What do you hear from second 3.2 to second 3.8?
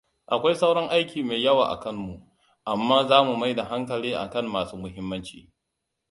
mai da